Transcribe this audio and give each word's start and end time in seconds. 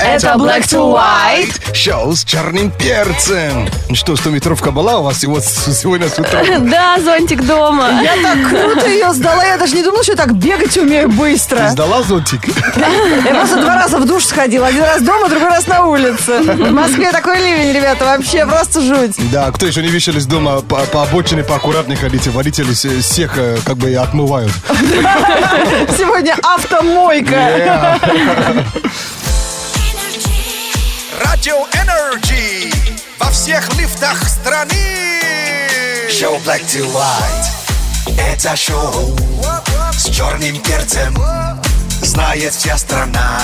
Это 0.00 0.28
Black 0.34 0.62
to 0.62 0.94
White. 0.94 1.74
Шоу 1.74 2.14
с 2.14 2.24
черным 2.24 2.70
перцем. 2.70 3.68
Ну 3.88 3.94
Что, 3.94 4.14
100 4.16 4.30
метровка 4.30 4.70
была 4.70 4.98
у 4.98 5.02
вас 5.02 5.18
сегодня, 5.18 5.44
сегодня 5.46 6.08
с 6.08 6.18
утра? 6.18 6.42
Да, 6.60 6.98
зонтик 7.02 7.44
дома. 7.44 8.00
Я 8.02 8.14
так 8.22 8.48
круто 8.48 8.88
ее 8.88 9.12
сдала, 9.12 9.44
я 9.44 9.56
даже 9.58 9.74
не 9.74 9.82
думала, 9.82 10.02
что 10.02 10.12
я 10.12 10.16
так 10.16 10.34
бегать 10.34 10.76
умею 10.76 11.08
быстро. 11.10 11.68
Сдала 11.70 12.02
зонтик? 12.02 12.40
Я 12.46 13.34
просто 13.34 13.60
два 13.60 13.74
раза 13.76 13.98
в 13.98 14.06
душ 14.06 14.24
сходила. 14.24 14.66
Один 14.68 14.84
раз 14.84 15.02
дома, 15.02 15.28
другой 15.28 15.48
раз 15.48 15.66
на 15.66 15.84
улице. 15.84 16.40
В 16.42 16.70
Москве 16.70 17.10
такой 17.10 17.38
ливень, 17.38 17.72
ребята, 17.72 18.04
вообще 18.04 18.46
просто 18.46 18.80
жуть. 18.80 19.16
Да, 19.32 19.50
кто 19.50 19.66
еще 19.66 19.82
не 19.82 19.88
вешались 19.88 20.26
дома, 20.26 20.60
по, 20.60 20.78
по 20.86 21.02
обочине 21.02 21.42
поаккуратнее 21.42 21.96
ходите. 21.96 22.30
Водители 22.30 22.72
всех 22.72 23.36
э, 23.36 23.58
как 23.64 23.76
бы 23.76 23.92
отмывают. 23.94 24.52
Сегодня 25.98 26.36
автомойка. 26.42 27.98
Радио 31.38 31.68
Energy 31.72 32.68
во 33.20 33.30
всех 33.30 33.72
лифтах 33.76 34.28
страны. 34.28 34.74
Шоу 36.10 36.36
Black 36.38 36.62
to 36.66 36.84
White. 36.92 38.18
Это 38.18 38.56
шоу 38.56 39.16
с 39.92 40.10
черным 40.10 40.60
перцем. 40.60 41.16
Знает 42.02 42.52
вся 42.52 42.76
страна. 42.76 43.38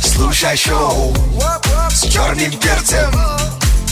Слушай 0.00 0.56
шоу 0.56 1.12
с 1.90 2.02
черным 2.02 2.52
перцем. 2.52 3.12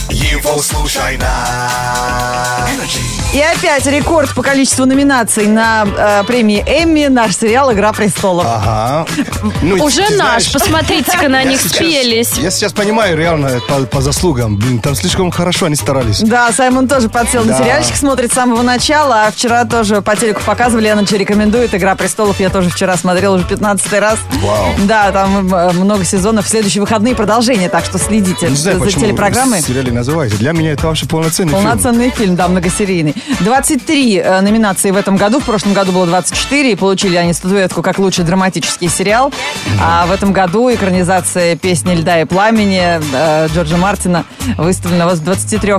Его 0.09 0.61
слушай 0.61 1.17
на 1.17 2.65
Energy. 2.69 3.20
И 3.33 3.39
опять 3.39 3.85
рекорд 3.85 4.33
по 4.35 4.41
количеству 4.43 4.85
номинаций 4.85 5.47
на 5.47 5.85
э, 5.85 6.23
премии 6.27 6.61
Эмми 6.67 7.07
наш 7.07 7.37
сериал 7.37 7.71
«Игра 7.71 7.93
престолов». 7.93 8.45
Ага. 8.45 9.05
Ну, 9.61 9.75
Уже 9.85 10.05
ты 10.05 10.17
наш, 10.17 10.43
знаешь, 10.47 10.51
посмотрите-ка 10.51 11.29
на 11.29 11.41
них 11.45 11.61
сейчас- 11.61 11.75
спелись. 11.75 12.33
Я 12.37 12.51
сейчас 12.51 12.73
понимаю 12.73 13.17
реально 13.17 13.61
по, 13.69 13.75
по 13.85 14.01
заслугам. 14.01 14.57
Блин, 14.57 14.79
там 14.79 14.95
слишком 14.95 15.31
хорошо 15.31 15.67
они 15.67 15.75
старались. 15.75 16.19
Да, 16.19 16.51
Саймон 16.51 16.89
тоже 16.89 17.07
подсел 17.07 17.45
на 17.45 17.53
Да. 17.53 17.59
сериальчик, 17.63 17.95
смотрит 17.95 18.31
с 18.31 18.35
самого 18.35 18.63
начала, 18.63 19.27
а 19.27 19.31
вчера 19.31 19.63
тоже 19.63 20.01
по 20.01 20.13
телеку 20.17 20.41
показывали, 20.45 20.89
Energy 20.89 21.15
рекомендует 21.15 21.73
«Игра 21.73 21.95
престолов», 21.95 22.37
я 22.41 22.49
тоже 22.49 22.69
вчера 22.69 22.97
смотрела 22.97 23.35
уже 23.37 23.45
15 23.45 23.93
раз. 24.01 24.19
Вау. 24.43 24.65
Да, 24.79 25.09
там 25.13 25.53
э, 25.53 25.71
много 25.71 26.03
сезонов, 26.03 26.45
в 26.47 26.49
следующие 26.49 26.81
выходные 26.81 27.15
продолжение, 27.15 27.69
так 27.69 27.85
что 27.85 27.97
следите 27.97 28.49
Не 28.49 28.55
знаю, 28.57 28.79
за 28.83 28.91
телепрограммой. 28.91 29.61
сериалы 29.61 29.91
называется. 29.91 30.37
Для 30.37 30.51
меня 30.51 30.73
это 30.73 30.87
вообще 30.87 31.05
полноценный 31.05 31.53
фильм. 31.53 31.63
Полноценный 31.63 32.09
фильм, 32.09 32.35
да, 32.35 32.49
многосерийный. 32.49 33.15
23 33.41 34.15
э, 34.17 34.41
номинации 34.41 34.91
в 34.91 34.97
этом 34.97 35.17
году. 35.17 35.39
В 35.39 35.45
прошлом 35.45 35.73
году 35.73 35.91
было 35.91 36.05
24, 36.05 36.71
и 36.71 36.75
получили 36.75 37.15
они 37.15 37.33
статуэтку 37.33 37.81
как 37.81 37.99
лучший 37.99 38.25
драматический 38.25 38.89
сериал. 38.89 39.33
А 39.81 40.05
в 40.05 40.11
этом 40.11 40.33
году 40.33 40.73
экранизация 40.73 41.55
песни 41.55 41.95
«Льда 41.95 42.21
и 42.21 42.25
пламени» 42.25 42.99
э, 43.13 43.47
Джорджа 43.47 43.77
Мартина 43.77 44.25
выставлена 44.57 45.07
в 45.07 45.19
23 45.23 45.71
э, 45.71 45.77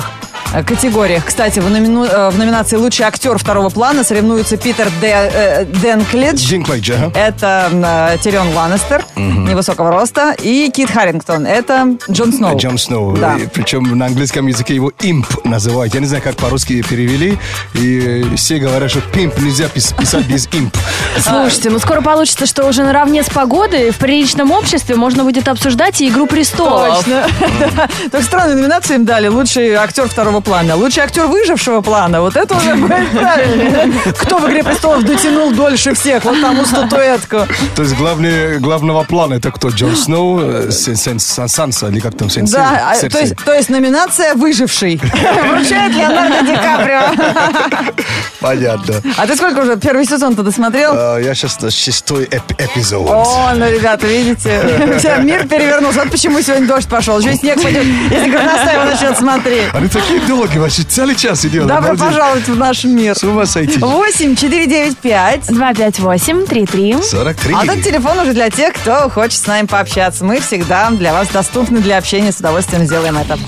категориях. 0.67 1.25
Кстати, 1.25 1.61
в, 1.61 1.71
номину- 1.71 2.05
э, 2.05 2.31
в 2.31 2.39
номинации 2.39 2.77
«Лучший 2.77 3.07
актер 3.07 3.39
второго 3.39 3.69
плана» 3.71 4.05
соревнуются 4.05 4.57
Питер 4.57 4.89
Де, 5.01 5.31
э, 5.33 5.65
Денклидж. 5.65 6.37
Джинклейдж, 6.47 6.91
ага. 6.93 7.11
Это 7.19 7.71
э, 8.15 8.19
Тирион 8.23 8.55
Ланнестер, 8.55 9.05
невысокого 9.17 9.91
роста, 9.91 10.35
и 10.43 10.71
Кит 10.71 10.91
Харрингтон. 10.91 11.47
Это 11.47 11.97
Джон 12.11 12.33
Сноу. 12.33 12.57
Джон 12.59 12.79
Сноу. 12.79 13.17
Да. 13.17 13.37
И 13.37 13.47
Причем 13.47 13.97
на 13.99 14.07
английском 14.07 14.47
языке 14.47 14.75
его 14.75 14.93
имп 15.01 15.27
называют. 15.45 15.95
Я 15.95 16.01
не 16.01 16.07
знаю, 16.07 16.23
как 16.23 16.37
по-русски 16.37 16.83
перевели. 16.83 17.39
И 17.75 18.25
э, 18.33 18.37
все 18.37 18.59
говорят, 18.59 18.91
что 18.91 19.01
пимп 19.01 19.39
нельзя 19.39 19.65
пис- 19.67 19.97
писать 19.97 20.27
без 20.27 20.47
имп. 20.53 20.77
Слушайте, 21.19 21.71
ну 21.71 21.79
скоро 21.79 22.01
получится, 22.03 22.47
что 22.47 22.67
уже 22.67 22.83
наравне 22.85 23.23
с 23.23 23.31
погодой 23.31 23.91
в 23.91 23.97
приличном 23.97 24.51
обществе 24.51 24.97
можно 24.97 25.25
будет 25.25 25.49
обсуждать 25.49 26.01
и 26.01 26.09
«Игру 26.09 26.27
престолов». 26.27 26.99
Точно. 26.99 27.27
Так 28.11 28.23
странную 28.23 28.57
номинацию 28.59 28.97
им 28.97 29.05
дали. 29.05 29.29
Лучший 29.29 29.75
актер 29.75 30.09
второго 30.09 30.32
плана. 30.41 30.77
Лучший 30.77 31.03
актер 31.05 31.27
выжившего 31.27 31.81
плана. 31.81 32.21
Вот 32.21 32.37
это 32.37 32.55
уже 32.57 32.75
будет 32.77 33.11
правильно. 33.11 33.93
Кто 34.19 34.39
в 34.39 34.49
«Игре 34.49 34.63
престолов» 34.65 35.05
дотянул 35.05 35.51
дольше 35.53 35.95
всех? 35.95 36.25
Вот 36.25 36.41
тому 36.41 36.65
статуэтку. 36.65 37.47
То 37.77 37.83
есть 37.83 37.95
главный, 37.97 38.59
главного 38.59 39.05
плана 39.05 39.35
это 39.35 39.51
кто? 39.51 39.69
Джон 39.69 39.97
Сноу, 39.97 40.41
э, 40.41 40.71
Санса 40.71 41.89
или 41.89 42.01
как 42.01 42.17
там? 42.17 42.31
Сен- 42.31 42.47
Да, 42.47 42.93
а, 42.95 43.09
то 43.09 43.19
есть, 43.19 43.35
то 43.45 43.53
есть 43.53 43.69
номинация 43.69 44.35
«Выживший». 44.35 45.01
Вручает 45.01 45.95
Леонардо 45.95 46.43
Ди 46.47 46.55
Каприо. 46.57 47.93
Понятно. 48.41 48.95
А 49.17 49.27
ты 49.27 49.37
сколько 49.37 49.61
уже 49.61 49.77
первый 49.77 50.05
сезон-то 50.07 50.43
досмотрел? 50.43 50.93
А, 50.95 51.19
Я 51.19 51.35
сейчас 51.35 51.61
на 51.61 51.71
шестой 51.71 52.25
эп- 52.25 52.53
эпизод. 52.59 53.09
О, 53.09 53.53
ну, 53.55 53.71
ребята, 53.71 54.07
видите, 54.07 54.63
мир 55.23 55.47
перевернулся. 55.47 56.01
Вот 56.01 56.11
почему 56.11 56.41
сегодня 56.43 56.67
дождь 56.67 56.89
пошел. 56.89 57.19
Еще 57.19 57.33
и 57.33 57.37
снег 57.37 57.63
пойдет, 57.63 57.85
если 58.11 58.31
Горностаева 58.31 58.85
начнет 58.85 59.17
смотреть. 59.19 59.69
Они 59.75 59.89
такие 59.89 60.21
долгие, 60.27 60.59
вообще 60.59 60.83
целый 60.83 61.15
час 61.15 61.45
идет. 61.45 61.67
Добро 61.67 61.91
Обалдеть. 61.93 62.01
пожаловать 62.07 62.49
в 62.49 62.57
наш 62.57 62.85
мир. 62.85 63.15
С 63.15 63.23
ума 63.25 63.47
сойти. 63.47 63.79
8 63.79 64.37
4 64.37 64.67
9 64.67 64.99
5 64.99 65.51
258-33. 65.51 67.03
43. 67.03 67.55
А 67.55 67.65
этот 67.65 67.83
телефон 67.85 68.19
уже 68.21 68.33
для 68.33 68.51
тех, 68.51 68.75
кто 68.75 69.09
хочет 69.09 69.41
с 69.41 69.47
нами 69.47 69.67
пообщаться. 69.67 70.25
Мы 70.25 70.41
всегда 70.41 70.91
для 70.91 71.13
вас 71.13 71.29
доступны 71.29 71.81
для 71.81 71.99
общения. 71.99 72.33
С 72.33 72.39
удовольствием 72.39 72.85
сделаем 72.87 73.17
это. 73.17 73.39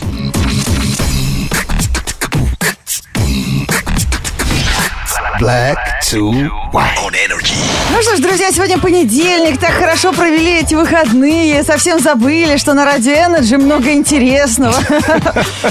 Black 5.41 6.01
to 6.11 6.31
white. 6.73 6.97
On 6.99 7.13
Energy. 7.13 7.57
Ну 7.91 8.03
что 8.03 8.17
ж, 8.17 8.21
друзья, 8.21 8.53
сегодня 8.53 8.79
понедельник. 8.79 9.59
Так 9.59 9.73
хорошо 9.73 10.13
провели 10.13 10.61
эти 10.61 10.75
выходные. 10.75 11.65
Совсем 11.65 11.99
забыли, 11.99 12.57
что 12.57 12.73
на 12.75 12.85
Радио 12.85 13.13
Energy 13.13 13.59
много 13.59 13.93
интересного. 13.93 14.75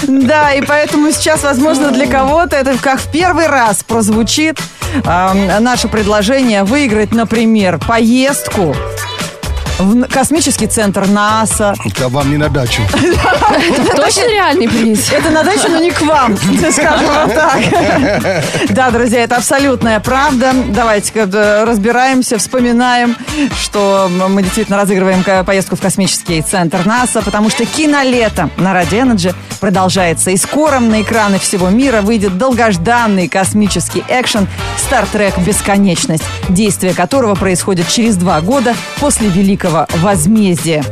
Да, 0.08 0.54
и 0.54 0.62
поэтому 0.62 1.12
сейчас, 1.12 1.44
возможно, 1.44 1.92
для 1.92 2.08
кого-то 2.08 2.56
это 2.56 2.78
как 2.78 3.00
в 3.00 3.12
первый 3.12 3.48
раз 3.48 3.84
прозвучит 3.84 4.60
наше 5.04 5.88
предложение 5.88 6.64
выиграть, 6.64 7.14
например, 7.14 7.80
поездку 7.80 8.76
в 9.80 10.08
космический 10.08 10.68
центр 10.68 11.08
НАСА. 11.08 11.74
Это 11.86 12.10
вам 12.10 12.32
не 12.32 12.38
на 12.38 12.50
дачу. 12.50 12.82
Точно 13.96 14.28
реальный 14.30 14.68
приз? 14.68 15.12
Это 15.12 15.30
на 15.30 15.44
дачу, 15.44 15.70
но 15.70 15.80
не 15.80 15.92
к 15.92 16.02
вам, 16.02 16.38
скажем 16.72 17.30
так. 17.30 17.60
Да, 18.70 18.92
друзья, 18.92 19.24
это 19.24 19.38
абсолютная 19.38 20.00
правда. 20.00 20.54
Давайте-ка 20.70 21.30
э, 21.32 21.64
разбираемся, 21.66 22.38
вспоминаем, 22.38 23.16
что 23.60 24.10
мы 24.10 24.44
действительно 24.44 24.78
разыгрываем 24.78 25.24
поездку 25.44 25.76
в 25.76 25.82
космический 25.82 26.42
центр 26.42 26.86
НАСА, 26.86 27.22
потому 27.22 27.50
что 27.50 27.66
кинолето 27.66 28.50
на 28.58 28.74
Радио 28.74 29.00
Energy 29.00 29.36
продолжается. 29.60 30.32
И 30.32 30.38
скоро 30.38 30.80
на 30.80 31.02
экраны 31.02 31.40
всего 31.40 31.70
мира 31.70 32.02
выйдет 32.02 32.38
долгожданный 32.38 33.28
космический 33.28 34.04
экшен 34.08 34.48
«Стар 34.78 35.06
Трек. 35.06 35.38
Бесконечность», 35.40 36.24
действие 36.50 36.94
которого 36.94 37.36
происходит 37.36 37.88
через 37.88 38.16
два 38.16 38.42
года 38.42 38.76
после 39.00 39.30
Великого 39.30 39.63
Возмездия. 39.64 40.84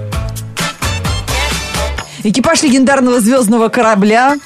Экипаж 2.23 2.61
легендарного 2.63 3.19
звездного 3.19 3.69
корабля 3.69 4.37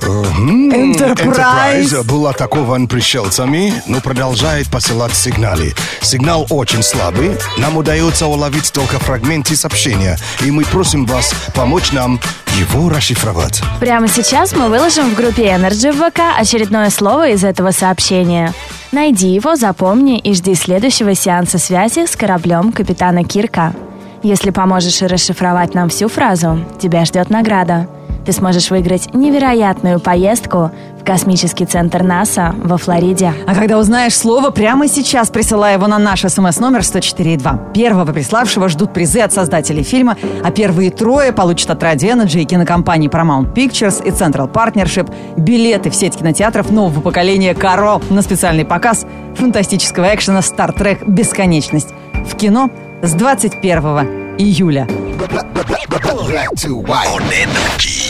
Enterprise. 0.00 1.16
Enterprise 1.24 2.04
был 2.04 2.26
атакован 2.26 2.86
пришельцами, 2.86 3.74
но 3.86 4.00
продолжает 4.00 4.68
посылать 4.68 5.14
сигналы. 5.14 5.74
Сигнал 6.02 6.46
очень 6.50 6.82
слабый. 6.82 7.32
Нам 7.58 7.76
удается 7.76 8.26
уловить 8.26 8.70
только 8.72 8.98
фрагменты 8.98 9.56
сообщения. 9.56 10.18
И 10.42 10.50
мы 10.50 10.64
просим 10.64 11.06
вас 11.06 11.34
помочь 11.54 11.92
нам 11.92 12.20
его 12.58 12.88
расшифровать. 12.90 13.62
Прямо 13.80 14.06
сейчас 14.06 14.52
мы 14.52 14.68
выложим 14.68 15.10
в 15.10 15.14
группе 15.14 15.46
Energy 15.46 15.90
в 15.90 16.10
ВК 16.10 16.20
очередное 16.38 16.90
слово 16.90 17.30
из 17.30 17.42
этого 17.42 17.70
сообщения. 17.70 18.52
Найди 18.94 19.30
его, 19.30 19.56
запомни 19.56 20.20
и 20.20 20.34
жди 20.34 20.54
следующего 20.54 21.16
сеанса 21.16 21.58
связи 21.58 22.06
с 22.06 22.14
кораблем 22.14 22.70
капитана 22.70 23.24
Кирка. 23.24 23.74
Если 24.22 24.50
поможешь 24.50 25.02
расшифровать 25.02 25.74
нам 25.74 25.88
всю 25.88 26.06
фразу, 26.06 26.60
тебя 26.78 27.04
ждет 27.04 27.28
награда. 27.28 27.88
Ты 28.24 28.32
сможешь 28.32 28.70
выиграть 28.70 29.12
невероятную 29.14 30.00
поездку 30.00 30.70
в 30.98 31.04
космический 31.04 31.66
центр 31.66 32.02
НАСА 32.02 32.54
во 32.56 32.78
Флориде. 32.78 33.34
А 33.46 33.54
когда 33.54 33.78
узнаешь 33.78 34.16
слово, 34.16 34.50
прямо 34.50 34.88
сейчас 34.88 35.28
присылай 35.28 35.74
его 35.74 35.86
на 35.86 35.98
наш 35.98 36.22
смс-номер 36.22 36.80
104.2. 36.80 37.72
Первого 37.74 38.12
приславшего 38.12 38.68
ждут 38.68 38.94
призы 38.94 39.20
от 39.20 39.32
создателей 39.32 39.82
фильма, 39.82 40.16
а 40.42 40.50
первые 40.50 40.90
трое 40.90 41.32
получат 41.32 41.70
от 41.70 41.82
Radio 41.82 42.14
Energy 42.14 42.40
и 42.40 42.44
кинокомпании 42.46 43.10
Paramount 43.10 43.52
Pictures 43.52 44.02
и 44.02 44.10
Central 44.10 44.50
Partnership 44.50 45.12
билеты 45.36 45.90
в 45.90 45.94
сеть 45.94 46.16
кинотеатров 46.16 46.70
нового 46.70 47.00
поколения 47.00 47.54
«Каро» 47.54 48.00
на 48.08 48.22
специальный 48.22 48.64
показ 48.64 49.04
фантастического 49.36 50.14
экшена 50.14 50.40
«Стар 50.40 50.72
Трек. 50.72 51.06
Бесконечность» 51.06 51.88
в 52.24 52.36
кино 52.36 52.70
с 53.02 53.12
21 53.12 54.36
июля. 54.38 54.88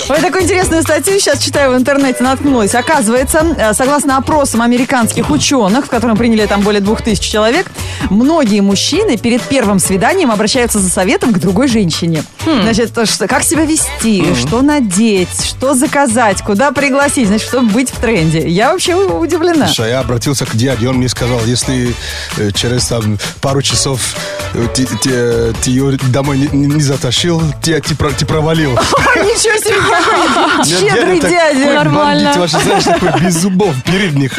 Ой, 0.07 0.21
такую 0.21 0.43
интересную 0.43 0.83
статью 0.83 1.19
сейчас 1.19 1.39
читаю 1.43 1.73
в 1.73 1.77
интернете, 1.77 2.23
наткнулась. 2.23 2.75
Оказывается, 2.75 3.55
э, 3.57 3.73
согласно 3.73 4.19
опросам 4.19 4.61
американских 4.61 5.31
ученых, 5.31 5.87
в 5.87 5.89
котором 5.89 6.19
приняли 6.19 6.45
там 6.45 6.61
более 6.61 6.83
двух 6.83 7.01
тысяч 7.01 7.23
человек, 7.23 7.71
многие 8.11 8.61
мужчины 8.61 9.17
перед 9.17 9.41
первым 9.43 9.79
свиданием 9.79 10.31
обращаются 10.31 10.79
за 10.79 10.91
советом 10.91 11.33
к 11.33 11.39
другой 11.39 11.69
женщине. 11.69 12.23
Значит, 12.45 12.93
то, 12.93 13.07
что, 13.07 13.27
как 13.27 13.43
себя 13.45 13.65
вести, 13.65 14.35
что 14.35 14.61
надеть, 14.61 15.43
что 15.43 15.73
заказать, 15.73 16.43
куда 16.43 16.71
пригласить, 16.73 17.29
значит, 17.29 17.49
чтобы 17.49 17.71
быть 17.71 17.91
в 17.91 17.99
тренде. 17.99 18.47
Я 18.47 18.73
вообще 18.73 18.95
удивлена. 18.95 19.67
Слушай, 19.67 19.91
я 19.91 20.01
обратился 20.01 20.45
к 20.45 20.55
дяде, 20.55 20.89
он 20.89 20.97
мне 20.97 21.09
сказал, 21.09 21.41
если 21.47 21.95
э, 22.37 22.51
через 22.53 22.87
там, 22.87 23.19
пару 23.41 23.63
часов 23.63 24.15
ты, 24.75 25.71
ее 25.71 25.99
домой 26.11 26.39
не, 26.39 26.67
не 26.67 26.83
затащил, 26.83 27.43
ты, 27.63 27.81
ты, 27.81 27.95
про- 27.97 28.11
ты 28.11 28.25
провалил. 28.25 28.71
Ничего 29.17 29.57
себе, 29.59 30.79
щедрый 30.79 31.21
дядя. 31.21 31.75
Нормально. 31.75 32.33
вообще, 32.37 32.59
знаешь, 32.61 32.85
такой 32.85 33.21
без 33.21 33.35
зубов 33.35 33.75
передних. 33.85 34.33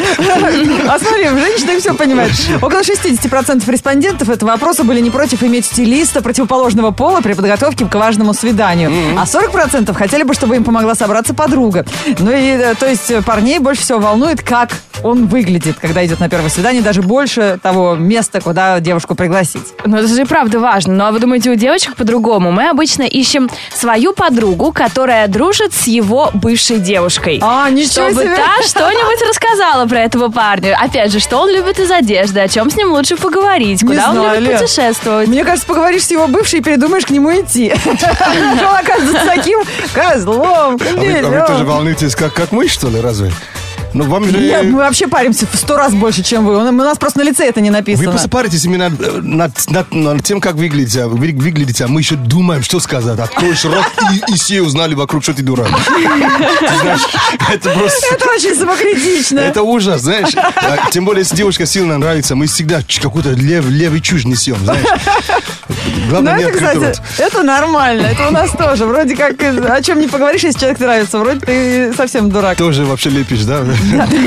А 0.88 0.98
смотри, 0.98 1.28
женщины 1.28 1.80
все 1.80 1.94
понимают. 1.94 2.32
Около 2.62 2.80
60% 2.80 3.70
респондентов 3.70 4.28
этого 4.28 4.52
опроса 4.52 4.84
были 4.84 5.00
не 5.00 5.10
против 5.10 5.42
иметь 5.42 5.66
стилиста 5.66 6.22
противоположного 6.22 6.90
пола 6.90 7.20
при 7.20 7.34
подготовке 7.34 7.86
к 7.86 7.94
важному 7.94 8.34
свиданию. 8.34 8.90
А 9.18 9.24
40% 9.24 9.92
хотели 9.94 10.22
бы, 10.22 10.34
чтобы 10.34 10.56
им 10.56 10.64
помогла 10.64 10.94
собраться 10.94 11.34
подруга. 11.34 11.84
Ну 12.18 12.30
и, 12.30 12.50
э, 12.50 12.74
то 12.78 12.86
есть, 12.86 13.10
э, 13.10 13.22
парней 13.22 13.58
больше 13.58 13.82
всего 13.82 13.98
волнует, 13.98 14.42
как 14.42 14.70
он 15.02 15.26
выглядит, 15.26 15.76
когда 15.80 16.04
идет 16.04 16.20
на 16.20 16.28
первое 16.28 16.48
свидание, 16.50 16.82
даже 16.82 17.02
больше 17.02 17.58
того 17.62 17.94
места, 17.94 18.40
куда 18.40 18.80
девушку 18.80 19.14
пригласить. 19.14 19.66
Ну, 19.84 20.05
это 20.06 20.14
же 20.14 20.22
и 20.22 20.24
правда 20.24 20.58
важно. 20.60 20.94
Ну, 20.94 21.04
а 21.04 21.10
вы 21.10 21.18
думаете, 21.18 21.50
у 21.50 21.54
девочек 21.54 21.96
по-другому? 21.96 22.52
Мы 22.52 22.68
обычно 22.68 23.02
ищем 23.02 23.50
свою 23.74 24.12
подругу, 24.12 24.72
которая 24.72 25.26
дружит 25.28 25.74
с 25.74 25.86
его 25.86 26.30
бывшей 26.32 26.78
девушкой. 26.78 27.40
А, 27.42 27.68
ничего 27.70 28.08
Чтобы 28.10 28.22
себе. 28.22 28.36
та 28.36 28.62
что-нибудь 28.62 29.28
рассказала 29.28 29.86
про 29.86 30.00
этого 30.00 30.28
парня. 30.28 30.78
Опять 30.80 31.12
же, 31.12 31.20
что 31.20 31.38
он 31.38 31.50
любит 31.50 31.78
из 31.80 31.90
одежды, 31.90 32.40
о 32.40 32.48
чем 32.48 32.70
с 32.70 32.76
ним 32.76 32.92
лучше 32.92 33.16
поговорить, 33.16 33.82
Не 33.82 33.88
куда 33.88 34.10
он 34.10 34.16
знаю, 34.16 34.40
любит 34.40 34.52
Лен. 34.52 34.60
путешествовать. 34.60 35.28
Мне 35.28 35.44
кажется, 35.44 35.66
поговоришь 35.66 36.04
с 36.04 36.10
его 36.10 36.28
бывшей 36.28 36.60
и 36.60 36.62
передумаешь 36.62 37.04
к 37.04 37.10
нему 37.10 37.30
идти. 37.32 37.72
Он 37.86 38.76
оказывается 38.76 39.26
таким 39.26 39.60
козлом, 39.92 40.78
А 40.80 41.00
вы, 41.00 41.18
а 41.18 41.46
тоже 41.46 41.64
волнуетесь, 41.64 42.14
как, 42.14 42.32
как 42.32 42.52
мы, 42.52 42.68
что 42.68 42.88
ли, 42.88 43.00
разве? 43.00 43.32
Ну, 43.96 44.04
вам 44.04 44.24
же... 44.26 44.36
Нет, 44.36 44.64
мы 44.64 44.78
вообще 44.80 45.06
паримся 45.08 45.46
в 45.50 45.56
сто 45.56 45.76
раз 45.78 45.94
больше, 45.94 46.22
чем 46.22 46.44
вы. 46.44 46.58
У 46.58 46.70
нас 46.72 46.98
просто 46.98 47.20
на 47.20 47.24
лице 47.24 47.46
это 47.46 47.62
не 47.62 47.70
Вы 47.70 47.76
написано. 47.76 48.10
просто 48.10 48.28
паритесь 48.28 48.62
именно 48.66 48.84
э, 48.98 49.20
над, 49.22 49.52
над- 49.70 49.90
над 49.94 50.22
тем, 50.22 50.40
как 50.42 50.56
выглядите, 50.56 51.04
а 51.04 51.08
вы 51.08 51.16
выглядите, 51.16 51.84
а 51.84 51.88
мы 51.88 52.00
еще 52.00 52.16
думаем, 52.16 52.62
что 52.62 52.78
сказать. 52.78 53.18
Откроешь 53.18 53.64
рот, 53.64 53.86
и, 54.12 54.32
и 54.32 54.36
все 54.36 54.60
узнали 54.60 54.94
вокруг, 54.94 55.22
что 55.22 55.32
ты 55.32 55.42
дурак. 55.42 55.68
Знаешь, 55.68 57.00
это 57.50 57.70
просто... 57.70 58.06
Это 58.14 58.26
очень 58.30 58.54
самокритично. 58.54 59.40
Это 59.40 59.62
ужас, 59.62 60.02
знаешь. 60.02 60.34
А, 60.36 60.90
Тем 60.90 61.06
более, 61.06 61.20
если 61.22 61.36
девушка 61.36 61.64
сильно 61.64 61.96
нравится, 61.96 62.34
мы 62.36 62.48
всегда 62.48 62.82
какую-то 63.00 63.30
лев- 63.30 63.68
левый 63.70 64.00
чушь 64.02 64.26
несем, 64.26 64.56
знаешь. 64.62 64.84
Но 66.08 66.20
Главное, 66.20 66.36
не 66.36 66.42
это, 66.44 66.52
кстати, 66.52 66.76
рот. 66.76 67.00
это 67.18 67.42
нормально. 67.42 68.06
Это 68.06 68.28
у 68.28 68.30
нас 68.30 68.50
тоже. 68.50 68.84
Вроде 68.86 69.16
как 69.16 69.42
э, 69.42 69.58
о 69.66 69.82
чем 69.82 70.00
не 70.00 70.06
поговоришь, 70.06 70.42
если 70.44 70.60
человек 70.60 70.78
нравится. 70.80 71.18
Вроде 71.18 71.40
ты 71.40 71.92
совсем 71.96 72.30
дурак. 72.30 72.56
Тоже 72.58 72.84
вообще 72.84 73.10
лепишь, 73.10 73.40
да? 73.42 73.64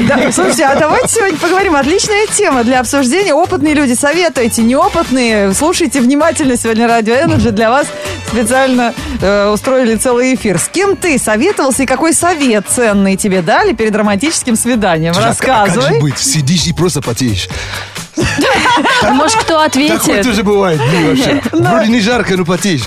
Да, 0.08 0.32
слушайте, 0.32 0.66
а 0.66 0.76
давайте 0.76 1.08
сегодня 1.16 1.38
поговорим. 1.38 1.76
Отличная 1.76 2.28
тема 2.28 2.64
для 2.64 2.80
обсуждения. 2.80 3.34
Опытные 3.34 3.74
люди 3.74 3.94
советуйте, 3.94 4.62
неопытные. 4.62 5.54
Слушайте 5.54 6.00
внимательно 6.02 6.56
сегодня 6.58 6.88
Радио 6.88 7.14
Energy. 7.16 7.52
Для 7.52 7.70
вас 7.70 7.88
специально 8.28 8.94
э, 9.22 9.50
устроили 9.50 9.96
целый 9.96 10.36
эфир. 10.36 10.58
С 10.60 10.68
кем 10.70 10.96
ты 10.96 11.18
советовался 11.18 11.84
и 11.84 11.86
какой 11.86 12.14
совет 12.14 12.66
ценный 12.70 13.16
тебе 13.18 13.42
дали 13.42 13.74
перед 13.74 13.96
романтическим 13.96 14.56
свиданием? 14.56 15.14
А 15.18 15.22
как- 15.22 15.38
Как 15.38 15.68
же 15.70 15.76
Рассказывай. 15.76 16.02
быть? 16.02 16.18
Сидишь 16.20 16.66
и 16.68 16.74
просто 16.74 17.02
потеешь. 17.02 17.48
Может, 19.12 19.38
кто 19.44 19.64
Такое 19.64 19.66
ответит? 19.96 20.24
тоже 20.24 20.44
бывает. 20.44 20.80
ну, 20.92 21.08
вообще. 21.10 21.42
Вроде 21.52 21.88
не 21.90 22.02
жарко, 22.02 22.36
но 22.38 22.46
потеешь. 22.46 22.84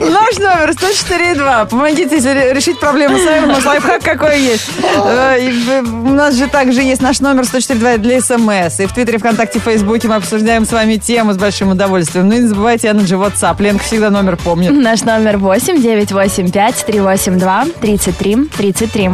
Наш 0.00 0.38
номер 0.38 0.70
104.2. 0.70 1.68
Помогите 1.68 2.16
решить 2.52 2.78
проблему 2.80 3.18
сами. 3.18 3.46
Может, 3.46 3.64
лайфхак 3.64 4.02
какой 4.02 4.40
есть. 4.40 4.68
Э, 5.04 5.80
У 5.82 6.10
нас 6.10 6.34
же 6.34 6.48
также 6.48 6.82
есть 6.82 7.00
наш 7.02 7.20
номер 7.20 7.42
104.2 7.44 7.98
для 7.98 8.20
СМС. 8.20 8.80
И 8.80 8.86
в 8.86 8.92
Твиттере, 8.92 9.18
ВКонтакте, 9.18 9.58
Фейсбуке 9.60 10.08
мы 10.08 10.16
обсуждаем 10.16 10.64
с 10.66 10.72
вами 10.72 10.96
тему 10.96 11.32
с 11.32 11.36
большим 11.36 11.70
удовольствием. 11.70 12.28
Ну 12.28 12.34
и 12.34 12.38
не 12.38 12.46
забывайте 12.48 12.88
Energy 12.88 13.18
WhatsApp. 13.18 13.62
Ленка 13.62 13.84
всегда 13.84 14.10
номер 14.10 14.36
помнит. 14.36 14.72
Наш 14.72 15.02
номер 15.02 15.38
8 15.38 15.80
985 15.80 16.84
382 16.86 17.66
33 17.80 18.36
33. 18.56 19.10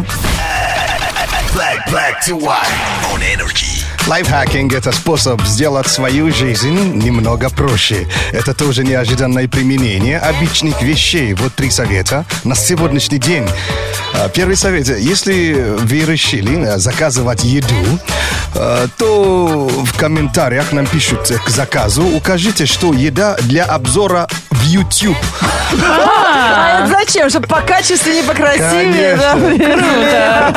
Black, 1.55 1.85
black 1.91 2.21
to 2.27 2.37
white 2.37 2.71
on 3.13 3.21
energy. 3.23 3.80
Лайфхакинг– 4.07 4.73
это 4.75 4.93
способ 4.93 5.43
сделать 5.43 5.87
свою 5.87 6.33
жизнь 6.33 6.95
немного 6.95 7.51
проще. 7.51 8.09
Это 8.33 8.55
тоже 8.55 8.85
неожиданное 8.85 9.47
применение 9.49 10.19
обычных 10.19 10.83
вещей. 10.83 11.35
Вот 11.35 11.55
три 11.55 11.71
совета 11.71 12.25
на 12.45 12.55
сегодняшний 12.55 13.19
день. 13.19 13.47
А, 14.15 14.29
Первый 14.29 14.57
совет. 14.57 14.89
Если 14.89 15.77
вы 15.79 16.05
решили 16.05 16.59
э, 16.59 16.79
заказывать 16.79 17.45
еду, 17.45 17.99
э, 18.55 18.89
то 18.99 19.69
в 19.69 19.97
комментариях 19.97 20.73
нам 20.73 20.87
пишут 20.87 21.33
к 21.45 21.49
заказу, 21.49 22.03
укажите, 22.05 22.67
что 22.67 22.93
еда 22.93 23.37
для 23.43 23.65
обзора 23.65 24.29
в 24.61 24.65
YouTube. 24.65 25.17
А 25.83 26.81
это 26.85 26.89
зачем? 26.89 27.31
Чтобы 27.31 27.47
покачественнее, 27.47 28.23
покрасивее. 28.25 29.17
да? 29.17 30.55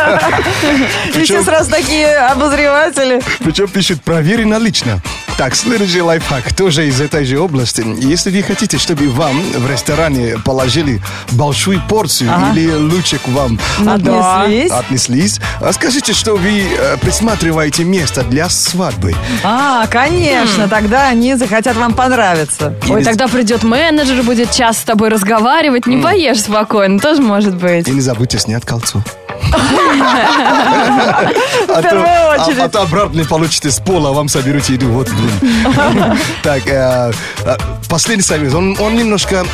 И 1.16 1.24
все 1.24 1.44
сразу 1.44 1.70
такие 1.72 2.16
обозреватели. 2.18 3.22
Причем 3.40 3.68
пишут 3.68 4.02
проверено 4.04 4.56
лично. 4.58 5.02
Так, 5.38 5.56
следующий 5.56 6.02
лайфхак 6.02 6.54
тоже 6.54 6.88
из 6.88 7.02
этой 7.02 7.26
же 7.26 7.40
области. 7.40 7.84
Если 7.98 8.30
вы 8.30 8.44
хотите, 8.44 8.78
чтобы 8.78 9.10
вам 9.10 9.42
в 9.42 9.70
ресторане 9.70 10.38
положили 10.46 11.02
большую 11.32 11.82
порцию 11.90 12.32
или 12.52 12.72
лучик 12.72 13.28
вам 13.28 13.60
Отнеслись. 13.80 14.72
отнеслись, 14.72 15.40
а 15.60 15.74
скажите, 15.74 16.14
что 16.14 16.36
вы 16.36 16.62
э, 16.78 16.98
присматриваете 16.98 17.84
место 17.84 18.24
для 18.24 18.48
свадьбы. 18.48 19.16
А, 19.44 19.88
конечно, 19.88 20.68
тогда 20.70 21.08
они 21.08 21.36
захотят 21.36 21.76
вам 21.78 21.94
понравиться. 21.94 22.76
Ой, 22.88 23.04
тогда 23.04 23.28
придет 23.28 23.64
менеджер, 23.64 24.22
будет 24.24 24.52
час 24.52 24.78
с 24.78 24.84
тобой 24.84 25.10
разговаривать, 25.10 25.88
не 25.88 25.98
поешь 25.98 26.42
спокойно, 26.42 27.00
тоже 27.00 27.22
может 27.22 27.56
быть. 27.56 27.88
И 27.88 27.92
не 27.92 28.02
забудьте 28.02 28.38
снять 28.38 28.66
кольцо. 28.66 29.04
В 31.68 31.72
А 31.72 31.82
то, 31.82 31.82
первую 31.82 32.06
а- 32.08 32.36
очередь. 32.46 32.60
а 32.60 32.70
то 32.70 32.82
обратно 32.82 33.26
получите 33.26 33.72
с 33.72 33.80
пола, 33.80 34.10
а 34.10 34.14
вам 34.14 34.30
соберут 34.30 34.66
еду. 34.70 34.88
Вот, 34.90 35.10
блин. 35.10 36.18
Так, 36.44 36.68
э, 36.68 37.12
э, 37.46 37.58
последний 37.90 38.24
совет. 38.24 38.54
Он, 38.54 38.76
он 38.80 38.96
немножко 38.96 39.46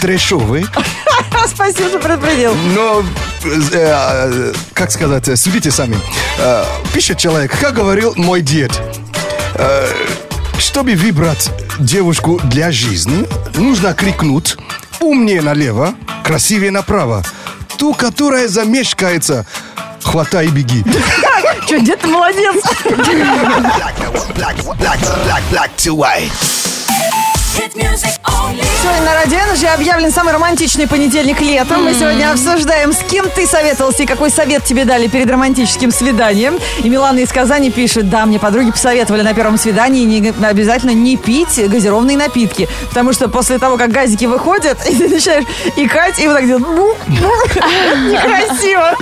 трэшовый. 0.00 0.66
Спасибо, 1.46 1.88
что 1.88 1.98
предупредил. 1.98 2.54
Но, 2.74 3.02
э, 3.72 4.52
как 4.74 4.90
сказать, 4.90 5.38
судите 5.38 5.70
сами. 5.70 5.96
Пишет 6.92 7.18
человек, 7.18 7.58
как 7.58 7.74
говорил 7.74 8.14
мой 8.16 8.40
дед, 8.40 8.72
чтобы 10.58 10.94
выбрать 10.94 11.50
девушку 11.78 12.40
для 12.44 12.70
жизни, 12.72 13.26
нужно 13.54 13.94
крикнуть 13.94 14.56
умнее 15.00 15.42
налево, 15.42 15.94
красивее 16.24 16.70
направо. 16.70 17.22
Ту, 17.78 17.92
которая 17.94 18.48
замешкается, 18.48 19.44
хватай 20.02 20.46
и 20.46 20.50
беги. 20.50 20.84
Че, 21.68 21.80
дед 21.80 22.00
ты 22.00 22.08
молодец. 22.08 22.56
Сегодня 27.56 29.02
на 29.02 29.14
Радио 29.14 29.38
Energy 29.38 29.66
объявлен 29.66 30.12
самый 30.12 30.34
романтичный 30.34 30.86
понедельник 30.86 31.40
летом. 31.40 31.84
Мы 31.84 31.94
сегодня 31.94 32.30
обсуждаем, 32.30 32.92
с 32.92 32.98
кем 32.98 33.30
ты 33.30 33.46
советовался 33.46 34.02
и 34.02 34.06
какой 34.06 34.30
совет 34.30 34.64
тебе 34.64 34.84
дали 34.84 35.06
перед 35.06 35.30
романтическим 35.30 35.90
свиданием. 35.90 36.58
И 36.82 36.88
Милана 36.90 37.20
из 37.20 37.32
Казани 37.32 37.70
пишет, 37.70 38.10
да, 38.10 38.26
мне 38.26 38.38
подруги 38.38 38.70
посоветовали 38.70 39.22
на 39.22 39.32
первом 39.32 39.56
свидании 39.56 40.04
не, 40.04 40.34
обязательно 40.46 40.90
не 40.90 41.16
пить 41.16 41.58
газированные 41.68 42.18
напитки. 42.18 42.68
Потому 42.90 43.14
что 43.14 43.28
после 43.28 43.58
того, 43.58 43.78
как 43.78 43.90
газики 43.90 44.26
выходят, 44.26 44.78
и 44.88 44.94
ты 44.94 45.08
начинаешь 45.08 45.44
икать, 45.76 46.18
и 46.18 46.26
вот 46.26 46.34
так 46.34 46.46
делать. 46.46 46.62
«бу, 46.62 46.94
бу». 47.06 47.32
Это 47.54 47.98
Некрасиво. 47.98 48.94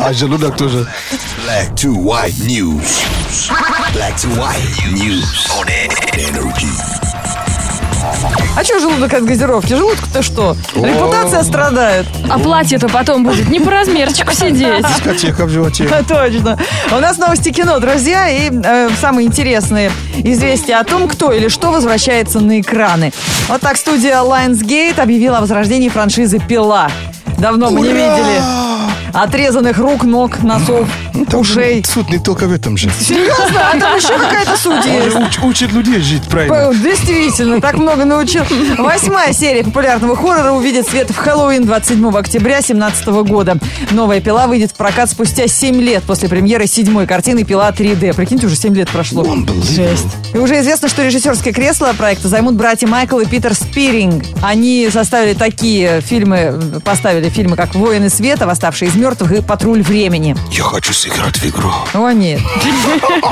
А 0.00 0.12
желудок 0.12 0.56
тоже. 0.56 0.86
Black 1.46 1.74
to 1.76 1.94
white 1.94 2.34
news. 2.40 3.04
Black 3.94 4.16
to 4.16 4.28
white 4.36 4.58
news 4.92 5.48
on 5.56 5.68
energy. 6.18 7.09
А 8.56 8.64
что 8.64 8.80
желудок 8.80 9.12
от 9.12 9.24
газировки? 9.24 9.74
Желудку-то 9.74 10.22
что? 10.22 10.56
Репутация 10.74 11.42
страдает. 11.42 12.06
А 12.28 12.38
платье-то 12.38 12.88
потом 12.88 13.24
будет 13.24 13.48
не 13.48 13.60
по 13.60 13.70
размерчику 13.70 14.32
сидеть. 14.32 14.86
Дискотека 14.86 15.46
в 15.46 15.50
животе. 15.50 15.84
Точно. 16.08 16.58
У 16.90 16.96
нас 17.00 17.18
новости 17.18 17.50
кино, 17.50 17.78
друзья, 17.78 18.28
и 18.28 18.50
э, 18.50 18.90
самые 19.00 19.26
интересные 19.26 19.90
известия 20.18 20.78
о 20.78 20.84
том, 20.84 21.08
кто 21.08 21.32
или 21.32 21.48
что 21.48 21.70
возвращается 21.70 22.40
на 22.40 22.60
экраны. 22.60 23.12
Вот 23.48 23.60
так 23.60 23.76
студия 23.76 24.16
Lionsgate 24.22 25.00
объявила 25.00 25.38
о 25.38 25.40
возрождении 25.42 25.88
франшизы 25.88 26.38
«Пила». 26.38 26.90
Давно 27.38 27.70
мы 27.70 27.80
не 27.80 27.88
Ура! 27.88 27.94
видели 27.94 28.40
отрезанных 29.12 29.78
рук, 29.78 30.04
ног, 30.04 30.42
носов, 30.42 30.88
Там 31.28 31.40
ушей. 31.40 31.84
Суть 31.86 32.10
не 32.10 32.18
только 32.18 32.46
в 32.46 32.52
этом 32.52 32.76
же. 32.76 32.90
Серьезно? 33.00 33.70
А 33.72 33.78
там 33.78 33.96
еще 33.96 34.08
какая-то 34.18 34.56
суть 34.56 34.84
Он 34.86 34.92
есть? 34.92 35.10
же 35.12 35.18
уч- 35.18 35.46
учит 35.48 35.72
людей 35.72 36.00
жить 36.00 36.22
правильно. 36.24 36.72
Действительно, 36.74 37.60
так 37.60 37.74
много 37.76 38.04
научил. 38.04 38.44
Восьмая 38.78 39.32
серия 39.32 39.64
популярного 39.64 40.16
хоррора 40.16 40.52
увидит 40.52 40.86
свет 40.88 41.10
в 41.10 41.16
Хэллоуин 41.16 41.64
27 41.66 42.08
октября 42.16 42.56
2017 42.60 43.06
года. 43.28 43.56
Новая 43.90 44.20
«Пила» 44.20 44.46
выйдет 44.46 44.72
в 44.72 44.74
прокат 44.74 45.10
спустя 45.10 45.46
7 45.48 45.80
лет 45.80 46.02
после 46.04 46.28
премьеры 46.28 46.66
седьмой 46.66 47.06
картины 47.06 47.44
«Пила 47.44 47.70
3D». 47.70 48.14
Прикиньте, 48.14 48.46
уже 48.46 48.56
7 48.56 48.74
лет 48.74 48.88
прошло. 48.90 49.22
Unbelievable. 49.24 49.98
И 50.34 50.38
уже 50.38 50.60
известно, 50.60 50.88
что 50.88 51.02
режиссерское 51.04 51.52
кресло 51.52 51.92
проекта 51.96 52.28
займут 52.28 52.54
братья 52.54 52.86
Майкл 52.86 53.18
и 53.18 53.26
Питер 53.26 53.54
Спиринг. 53.54 54.24
Они 54.42 54.88
составили 54.92 55.34
такие 55.34 56.00
фильмы, 56.00 56.60
поставили 56.84 57.28
фильмы, 57.28 57.56
как 57.56 57.74
«Воины 57.74 58.08
света», 58.10 58.46
«Восставшие 58.46 58.88
из 58.90 58.94
мертвых» 58.94 59.32
и 59.32 59.42
«Патруль 59.42 59.82
времени». 59.82 60.36
Я 60.52 60.62
хочу 60.62 60.92
сыграть 61.10 61.36
в 61.38 61.46
игру. 61.46 61.70
О, 61.94 62.10
нет. 62.12 62.40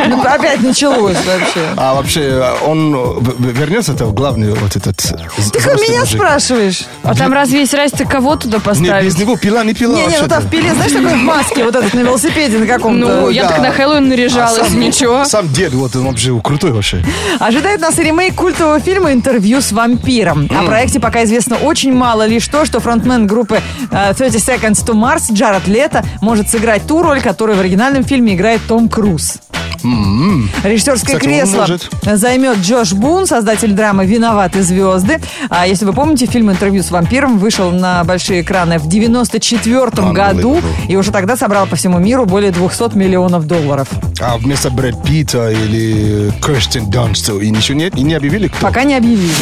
Ну, 0.08 0.22
Опять 0.22 0.62
началось 0.62 1.16
вообще. 1.16 1.60
А 1.76 1.94
вообще, 1.94 2.44
он 2.66 2.92
вернется-то 3.38 4.06
в 4.06 4.14
главный 4.14 4.52
вот 4.52 4.76
этот... 4.76 4.96
Ты 4.96 5.58
меня 5.58 6.04
спрашиваешь? 6.04 6.84
А 7.02 7.14
там 7.14 7.32
разве 7.32 7.60
есть 7.60 7.74
разница, 7.74 8.04
кого 8.04 8.36
туда 8.36 8.56
Нет, 8.56 8.64
поставить? 8.64 9.04
без 9.06 9.18
него 9.18 9.36
пила 9.36 9.64
не 9.64 9.74
пила 9.74 9.94
Не, 9.94 10.00
не, 10.00 10.06
ну 10.06 10.10
вообще-то. 10.10 10.28
там 10.28 10.42
в 10.44 10.50
пиле, 10.50 10.74
знаешь, 10.74 10.92
такой 10.92 11.14
в 11.14 11.22
маске, 11.22 11.64
вот 11.64 11.74
этот 11.74 11.94
на 11.94 12.00
велосипеде 12.00 12.58
на 12.58 12.66
каком-то. 12.66 13.06
Ну, 13.06 13.30
я 13.30 13.48
так 13.48 13.60
на 13.60 13.70
Хэллоуин 13.72 14.04
А 14.04 14.08
наряжалась, 14.08 14.68
сам- 14.68 14.80
ничего. 14.80 15.24
Сам 15.24 15.48
дед, 15.52 15.72
вот 15.72 15.94
он 15.96 16.04
вообще 16.04 16.38
крутой 16.42 16.72
вообще. 16.72 17.04
Ожидает 17.38 17.80
нас 17.80 17.98
ремейк 17.98 18.34
культового 18.34 18.80
фильма 18.80 19.12
«Интервью 19.12 19.60
с 19.60 19.72
вампиром». 19.72 20.48
О 20.50 20.64
проекте 20.64 21.00
пока 21.00 21.24
известно 21.24 21.56
очень 21.56 21.92
мало, 21.92 22.26
лишь 22.26 22.46
то, 22.48 22.64
что 22.64 22.80
фронтмен 22.80 23.26
группы 23.26 23.60
э, 23.90 24.14
30 24.16 24.48
Seconds 24.48 24.84
to 24.86 24.94
Mars 24.94 25.32
Джаред 25.32 25.66
Лето 25.66 26.04
может 26.20 26.48
сыграть 26.48 26.86
ту 26.86 27.02
роль, 27.02 27.20
которую 27.20 27.57
в 27.58 27.60
оригинальном 27.60 28.04
фильме 28.04 28.36
играет 28.36 28.60
Том 28.68 28.88
Круз. 28.88 29.38
Режиссерское 29.82 31.16
Кстати, 31.16 31.24
кресло 31.24 31.66
займет 32.02 32.58
Джош 32.58 32.92
Бун, 32.92 33.26
создатель 33.26 33.72
драмы 33.72 34.06
«Виноваты 34.06 34.62
звезды». 34.62 35.20
А 35.48 35.66
если 35.66 35.84
вы 35.84 35.92
помните, 35.92 36.26
фильм 36.26 36.50
«Интервью 36.50 36.82
с 36.82 36.90
вампиром» 36.90 37.38
вышел 37.38 37.70
на 37.70 38.04
большие 38.04 38.42
экраны 38.42 38.78
в 38.78 38.88
94 38.88 40.12
году 40.12 40.60
и 40.88 40.96
уже 40.96 41.12
тогда 41.12 41.36
собрал 41.36 41.66
по 41.66 41.76
всему 41.76 41.98
миру 41.98 42.26
более 42.26 42.50
200 42.50 42.96
миллионов 42.96 43.46
долларов. 43.46 43.88
А 44.20 44.36
вместо 44.36 44.70
Брэд 44.70 45.02
Питта 45.04 45.50
или 45.50 46.32
Кэрстен 46.40 46.90
Данст 46.90 47.28
и 47.30 47.50
ничего 47.50 47.78
нет? 47.78 47.96
И 47.96 48.02
не 48.02 48.14
объявили 48.14 48.48
кто? 48.48 48.66
Пока 48.66 48.82
не 48.84 48.94
объявили. 48.94 49.32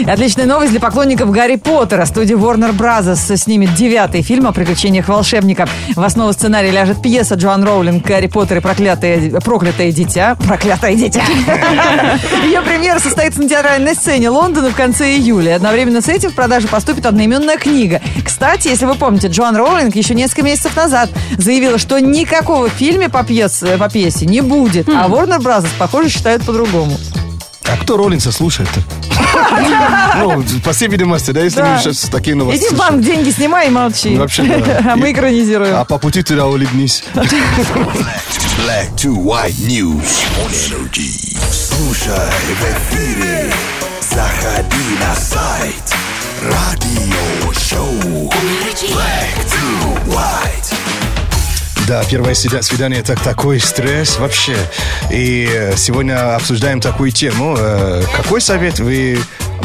И 0.00 0.08
отличная 0.08 0.46
новость 0.46 0.70
для 0.70 0.80
поклонников 0.80 1.30
Гарри 1.30 1.56
Поттера. 1.56 2.04
Студия 2.04 2.36
Warner 2.36 2.76
Bros. 2.76 3.36
снимет 3.36 3.74
девятый 3.74 4.22
фильм 4.22 4.46
о 4.46 4.52
приключениях 4.52 5.08
волшебника. 5.08 5.68
В 5.94 6.02
основу 6.02 6.32
сценария 6.32 6.70
ляжет 6.70 7.02
пьеса 7.02 7.34
Джоан 7.34 7.64
Роулинг 7.64 8.04
«Гарри 8.06 8.28
Поттер 8.28 8.58
и 8.58 8.60
проклятое, 8.60 9.30
проклятое 9.80 9.92
дитя». 9.92 10.36
Проклятое 10.36 10.94
дитя. 10.94 11.22
Ее 12.44 12.60
премьера 12.60 12.98
состоится 12.98 13.40
на 13.40 13.48
театральной 13.48 13.94
сцене 13.94 14.28
Лондона 14.28 14.70
в 14.70 14.74
конце 14.74 15.14
июля. 15.16 15.56
Одновременно 15.56 16.00
с 16.00 16.08
этим 16.08 16.30
в 16.30 16.34
продажу 16.34 16.68
поступит 16.68 17.06
одноименная 17.06 17.56
книга. 17.56 18.00
Кстати, 18.24 18.68
если 18.68 18.84
вы 18.84 18.94
помните, 18.94 19.28
Джоан 19.28 19.56
Роулинг 19.56 19.94
еще 19.96 20.14
несколько 20.14 20.42
месяцев 20.42 20.76
назад 20.76 21.10
заявила, 21.38 21.78
что 21.78 21.98
никакого 21.98 22.68
фильма 22.68 23.08
по, 23.08 23.24
пьесе, 23.24 23.78
по 23.78 23.88
пьесе 23.88 24.26
не 24.26 24.40
будет. 24.40 24.88
А 24.88 25.08
Warner 25.08 25.38
Bros. 25.38 25.66
похоже, 25.78 26.10
считают 26.10 26.44
по-другому. 26.44 26.96
Кто 27.90 27.96
Роллинса 27.96 28.30
слушает-то? 28.30 28.80
Ну, 30.20 30.44
по 30.62 30.72
всей 30.72 30.86
видимости, 30.86 31.32
да, 31.32 31.40
если 31.40 31.56
Да. 31.60 31.74
мы 31.74 31.80
сейчас 31.82 32.02
такие 32.08 32.36
новости 32.36 32.62
Иди 32.64 32.72
в 32.72 32.78
банк, 32.78 33.02
деньги 33.02 33.30
снимай 33.30 33.66
и 33.66 33.70
молчи. 33.70 34.16
Вообще, 34.16 34.44
да. 34.44 34.80
А 34.92 34.96
мы 34.96 35.10
экранизируем. 35.10 35.74
А 35.74 35.84
по 35.84 35.98
пути 35.98 36.22
туда 36.22 36.46
улыбнись. 36.46 37.02
Black 37.16 38.94
to 38.94 39.12
white 39.16 39.56
news 39.66 40.22
on 40.38 40.52
energy. 40.68 41.36
Слушай 41.50 42.30
в 42.60 42.94
эфире. 42.94 43.52
Заходи 44.08 44.96
на 45.00 45.16
сайт. 45.16 45.94
Радио 46.44 47.52
шоу. 47.54 48.30
Да, 51.90 52.04
первое 52.08 52.34
свида- 52.34 52.62
свидание 52.62 53.00
это 53.00 53.16
такой 53.16 53.58
стресс 53.58 54.16
вообще. 54.20 54.54
И 55.10 55.48
э, 55.52 55.74
сегодня 55.76 56.36
обсуждаем 56.36 56.80
такую 56.80 57.10
тему. 57.10 57.56
Э, 57.58 58.04
Какой 58.16 58.40
совет 58.40 58.78
вы 58.78 59.18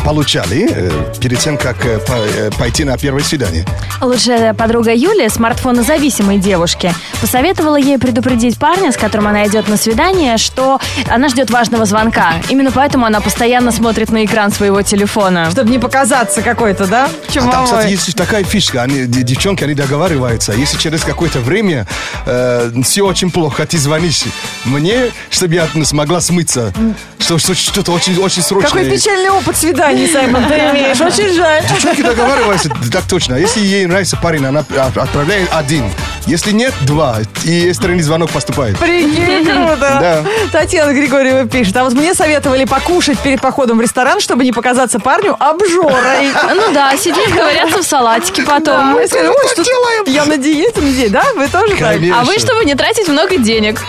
получали 0.05 0.67
э, 0.71 0.91
перед 1.19 1.39
тем, 1.39 1.57
как 1.57 1.83
э, 1.85 1.97
по- 1.99 2.13
э, 2.13 2.51
пойти 2.59 2.83
на 2.83 2.95
первое 2.97 3.23
свидание? 3.23 3.65
Лучшая 4.01 4.53
подруга 4.53 4.93
Юли, 4.93 5.27
смартфонозависимой 5.29 6.37
девушки, 6.37 6.93
посоветовала 7.21 7.75
ей 7.75 7.97
предупредить 7.97 8.57
парня, 8.59 8.91
с 8.91 8.97
которым 8.97 9.27
она 9.29 9.47
идет 9.47 9.67
на 9.67 9.77
свидание, 9.77 10.37
что 10.37 10.79
она 11.09 11.27
ждет 11.29 11.49
важного 11.49 11.85
звонка. 11.85 12.33
Именно 12.49 12.71
поэтому 12.71 13.05
она 13.07 13.19
постоянно 13.19 13.71
смотрит 13.71 14.11
на 14.11 14.23
экран 14.23 14.51
своего 14.51 14.83
телефона. 14.83 15.49
Чтобы 15.49 15.71
не 15.71 15.79
показаться 15.79 16.43
какой-то, 16.43 16.85
да? 16.85 17.05
А 17.05 17.09
там, 17.33 17.33
Чумовой. 17.33 17.65
кстати, 17.65 17.91
есть 17.91 18.15
такая 18.15 18.43
фишка. 18.43 18.83
Они, 18.83 19.05
девчонки, 19.07 19.63
они 19.63 19.73
договариваются. 19.73 20.53
Если 20.53 20.77
через 20.77 21.03
какое-то 21.03 21.39
время 21.39 21.87
э, 22.27 22.71
все 22.83 23.01
очень 23.03 23.31
плохо, 23.31 23.65
ты 23.65 23.79
звонишь 23.79 24.21
мне, 24.65 25.11
чтобы 25.31 25.55
я 25.55 25.67
смогла 25.83 26.21
смыться, 26.21 26.71
что, 27.17 27.39
что- 27.39 27.55
что-то 27.55 27.91
очень, 27.91 28.17
очень 28.19 28.43
срочное. 28.43 28.83
Какой 28.83 28.89
печальный 28.97 29.29
опыт 29.31 29.57
свиданий, 29.95 30.11
Саймон, 30.11 30.45
ты 30.47 30.53
имеешь. 30.71 30.99
Очень 31.01 31.33
жаль. 31.33 31.63
Девчонки 31.67 32.01
договариваются, 32.01 32.69
так 32.91 33.03
точно. 33.09 33.35
Если 33.35 33.59
ей 33.61 33.85
нравится 33.85 34.17
парень, 34.17 34.45
она 34.45 34.59
от- 34.61 34.97
отправляет 34.97 35.49
один. 35.53 35.89
Если 36.25 36.51
нет, 36.51 36.73
два. 36.81 37.17
И 37.43 37.69
экстренный 37.69 38.01
звонок 38.01 38.31
поступает. 38.31 38.77
Прикинь, 38.79 39.45
круто. 39.45 39.77
Да. 39.79 40.23
Татьяна 40.51 40.91
Григорьева 40.93 41.47
пишет. 41.47 41.77
А 41.77 41.83
вот 41.83 41.93
мне 41.93 42.13
советовали 42.15 42.65
покушать 42.65 43.19
перед 43.19 43.41
походом 43.41 43.77
в 43.77 43.81
ресторан, 43.81 44.19
чтобы 44.19 44.43
не 44.43 44.51
показаться 44.51 44.99
парню 44.99 45.35
обжорой. 45.39 46.31
Ну 46.55 46.71
да, 46.73 46.95
сидеть, 46.97 47.29
ковыряться 47.35 47.79
в 47.81 47.85
салатике 47.85 48.43
потом. 48.43 48.95
Да, 48.95 49.03
и 49.03 49.07
сказали, 49.07 49.27
«Ой, 49.27 49.47
что 49.51 49.63
Я 50.09 50.25
на 50.25 50.37
диете, 50.37 50.79
на 50.81 50.89
диете, 50.89 51.09
да? 51.09 51.23
Вы 51.35 51.47
тоже 51.47 51.75
так? 51.75 51.97
А 52.13 52.23
вы, 52.23 52.39
чтобы 52.39 52.63
не 52.65 52.75
тратить 52.75 53.07
много 53.09 53.37
денег. 53.37 53.81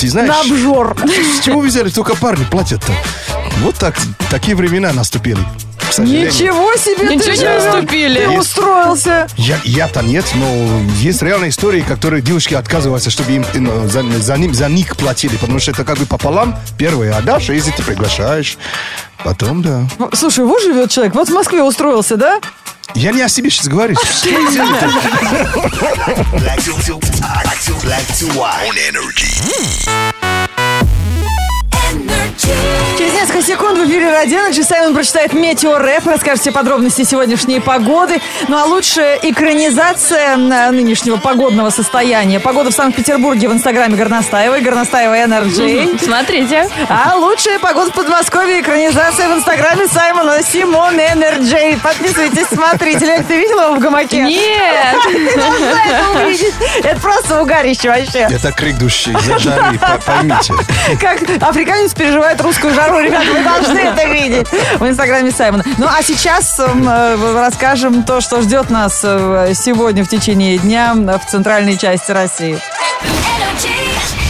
Ты 0.00 0.08
знаешь, 0.08 0.28
На 0.28 0.40
обжор. 0.40 0.96
с 1.04 1.44
чего 1.44 1.60
взяли? 1.60 1.90
Только 1.90 2.16
парни 2.16 2.44
платят-то. 2.50 2.92
Вот 3.62 3.76
так, 3.76 3.94
такие 4.28 4.56
времена 4.56 4.92
наступили. 4.92 5.38
К 5.78 5.92
сожалению. 5.92 6.32
Ничего 6.32 6.74
себе 6.74 7.06
ты 7.08 7.14
Ничего 7.14 7.30
не 7.30 7.36
живешь. 7.36 7.64
наступили. 7.64 8.18
Ты 8.24 8.30
устроился. 8.30 9.28
Я, 9.36 9.60
я-то 9.62 10.02
нет, 10.02 10.24
но 10.34 10.80
есть 11.00 11.22
реальные 11.22 11.50
истории, 11.50 11.82
которые 11.82 12.22
девушки 12.22 12.54
отказываются, 12.54 13.10
чтобы 13.10 13.30
им 13.32 13.44
ну, 13.54 13.88
за, 13.88 14.02
за 14.02 14.36
ним, 14.36 14.52
за 14.52 14.68
них 14.68 14.96
платили, 14.96 15.36
потому 15.36 15.60
что 15.60 15.70
это 15.70 15.84
как 15.84 15.98
бы 15.98 16.06
пополам 16.06 16.56
первое, 16.76 17.16
а 17.16 17.20
дальше, 17.20 17.54
если 17.54 17.70
ты 17.70 17.82
приглашаешь, 17.84 18.58
потом, 19.22 19.62
да. 19.62 19.86
Слушай, 20.12 20.44
вот 20.44 20.60
живет 20.62 20.90
человек. 20.90 21.14
Вот 21.14 21.28
в 21.28 21.32
Москве 21.32 21.62
устроился, 21.62 22.16
да? 22.16 22.40
Я 22.94 23.12
не 23.12 23.22
о 23.22 23.28
себе 23.28 23.48
сейчас 23.48 23.68
говорю. 23.68 23.94
Black 26.34 26.58
to, 26.58 26.74
to, 26.86 26.98
black 26.98 27.60
to, 27.60 27.74
black 27.82 28.06
to 28.18 28.26
white 28.34 28.66
on 28.66 28.76
energy. 28.88 30.31
Через 32.38 33.12
несколько 33.14 33.42
секунд 33.42 33.78
в 33.78 33.84
эфире 33.86 34.10
Родина 34.10 34.52
Саймон 34.52 34.94
прочитает 34.94 35.32
Метеорэп, 35.34 36.06
расскажет 36.06 36.40
все 36.40 36.52
подробности 36.52 37.02
сегодняшней 37.04 37.60
погоды. 37.60 38.20
Ну 38.48 38.56
а 38.56 38.64
лучшая 38.64 39.18
экранизация 39.22 40.36
нынешнего 40.36 41.16
погодного 41.16 41.70
состояния. 41.70 42.40
Погода 42.40 42.70
в 42.70 42.74
Санкт-Петербурге 42.74 43.48
в 43.48 43.52
инстаграме 43.52 43.96
Горностаевой, 43.96 44.60
Горностаева 44.62 45.14
NRJ. 45.14 46.02
Смотрите. 46.02 46.68
А 46.88 47.16
лучшая 47.16 47.58
погода 47.58 47.90
в 47.90 47.94
Подмосковье 47.94 48.60
экранизация 48.60 49.28
в 49.28 49.38
инстаграме 49.38 49.86
Саймона 49.88 50.42
Симон 50.42 50.94
NRJ. 50.94 51.80
Подписывайтесь, 51.82 52.46
смотрите. 52.52 53.04
Лёль, 53.04 53.24
ты 53.24 53.38
видела 53.38 53.64
его 53.66 53.74
в 53.74 53.78
гамаке? 53.78 54.22
Нет. 54.22 54.96
Это 56.84 57.00
просто 57.00 57.42
угарище 57.42 57.88
вообще. 57.88 58.28
Это 58.30 58.52
крик 58.52 58.78
души, 58.78 59.12
поймите. 60.06 60.54
Как 61.00 61.20
африканец 61.42 61.92
переживает 61.92 62.21
русскую 62.40 62.74
жару. 62.74 63.00
Ребята, 63.00 63.26
вы 63.32 63.42
должны 63.42 63.78
это 63.78 64.04
видеть 64.08 64.46
в 64.78 64.86
инстаграме 64.86 65.30
Саймона. 65.30 65.64
Ну, 65.78 65.86
а 65.86 66.02
сейчас 66.02 66.58
м, 66.60 66.88
э, 66.88 67.34
расскажем 67.34 68.02
то, 68.04 68.20
что 68.20 68.40
ждет 68.42 68.70
нас 68.70 69.00
э, 69.04 69.52
сегодня 69.54 70.04
в 70.04 70.08
течение 70.08 70.58
дня 70.58 70.94
в 70.94 71.30
центральной 71.30 71.76
части 71.76 72.12
России. 72.12 72.58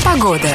Погода. 0.04 0.48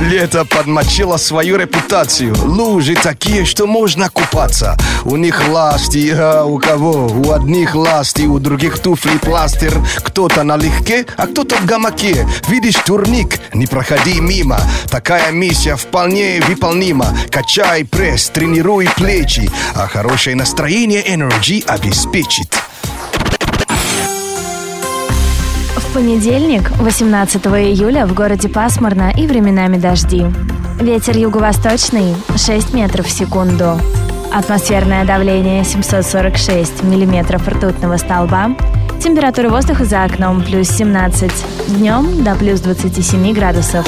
Лето 0.00 0.46
подмочило 0.46 1.18
свою 1.18 1.56
репутацию. 1.56 2.34
Лужи 2.34 2.94
такие, 2.94 3.44
что 3.44 3.66
можно 3.66 4.08
купаться. 4.08 4.76
У 5.04 5.16
них 5.16 5.48
ласти, 5.48 6.10
а 6.16 6.44
у 6.44 6.58
кого? 6.58 7.06
У 7.06 7.32
одних 7.32 7.74
ласти, 7.74 8.22
у 8.22 8.38
других 8.38 8.78
туфли 8.78 9.18
пластир. 9.18 9.74
Кто-то 10.02 10.42
налегке, 10.42 11.04
а 11.16 11.26
кто-то 11.26 11.56
в 11.56 11.66
гамаке. 11.66 12.26
Видишь 12.48 12.76
турник? 12.86 13.40
Не 13.52 13.66
проходи 13.66 14.20
мимо. 14.20 14.58
Такая 14.90 15.32
миссия 15.32 15.76
вполне 15.76 16.40
выполнима. 16.48 17.06
Качай 17.30 17.84
пресс, 17.84 18.30
тренируй 18.30 18.88
плечи. 18.96 19.50
А 19.74 19.86
хорошее 19.86 20.34
настроение 20.34 21.04
Energy 21.06 21.62
обеспечит. 21.66 22.56
Понедельник, 25.92 26.70
18 26.78 27.46
июля, 27.46 28.06
в 28.06 28.14
городе 28.14 28.48
пасмурно 28.48 29.12
и 29.16 29.26
временами 29.26 29.76
дожди. 29.76 30.24
Ветер 30.78 31.16
юго-восточный 31.16 32.14
6 32.36 32.74
метров 32.74 33.06
в 33.06 33.10
секунду. 33.10 33.76
Атмосферное 34.32 35.04
давление 35.04 35.64
746 35.64 36.84
миллиметров 36.84 37.46
ртутного 37.48 37.96
столба. 37.96 38.54
Температура 39.02 39.50
воздуха 39.50 39.84
за 39.84 40.04
окном 40.04 40.42
плюс 40.42 40.68
17. 40.68 41.32
Днем 41.70 42.22
до 42.22 42.36
плюс 42.36 42.60
27 42.60 43.32
градусов. 43.32 43.84